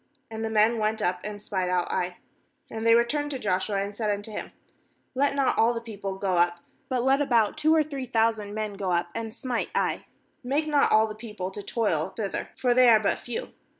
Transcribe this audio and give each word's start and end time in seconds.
And 0.31 0.43
the 0.43 0.49
men 0.49 0.79
went 0.79 0.99
up 0.99 1.19
and 1.23 1.39
spied 1.39 1.69
out 1.69 1.91
Ai. 1.91 2.17
3And 2.71 2.85
they 2.85 2.95
re 2.95 3.05
turned 3.05 3.29
to 3.29 3.37
Joshua, 3.37 3.75
and 3.83 3.95
said 3.95 4.09
unto 4.09 4.31
hinv 4.31 4.51
'Let 5.13 5.35
not 5.35 5.59
all 5.59 5.75
the 5.75 5.79
people 5.79 6.15
go 6.17 6.37
up; 6.39 6.57
but 6.89 7.03
let 7.03 7.21
about 7.21 7.55
two 7.55 7.75
or 7.75 7.83
three 7.83 8.07
thousand 8.07 8.55
men 8.55 8.73
go 8.73 8.91
up 8.91 9.09
and 9.13 9.31
smite 9.31 9.69
Ai; 9.75 10.07
make 10.43 10.65
not 10.65 10.91
all 10.91 11.05
the 11.05 11.13
people 11.13 11.51
to 11.51 11.61
toil 11.61 12.15
thither; 12.17 12.49
for 12.57 12.73
they 12.73 12.89
are 12.89 12.99
but 12.99 13.19
few.' 13.19 13.49